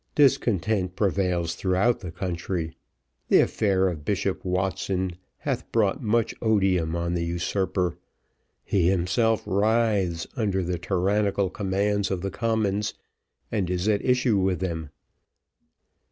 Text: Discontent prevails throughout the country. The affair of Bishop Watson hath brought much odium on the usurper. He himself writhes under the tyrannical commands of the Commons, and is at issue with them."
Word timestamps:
Discontent 0.15 0.95
prevails 0.95 1.53
throughout 1.53 1.99
the 1.99 2.09
country. 2.09 2.75
The 3.27 3.41
affair 3.41 3.87
of 3.87 4.03
Bishop 4.03 4.43
Watson 4.43 5.11
hath 5.37 5.71
brought 5.71 6.01
much 6.01 6.33
odium 6.41 6.95
on 6.95 7.13
the 7.13 7.23
usurper. 7.23 7.99
He 8.63 8.89
himself 8.89 9.43
writhes 9.45 10.25
under 10.35 10.63
the 10.63 10.79
tyrannical 10.79 11.51
commands 11.51 12.09
of 12.09 12.21
the 12.21 12.31
Commons, 12.31 12.95
and 13.51 13.69
is 13.69 13.87
at 13.87 14.03
issue 14.03 14.39
with 14.39 14.59
them." 14.59 14.89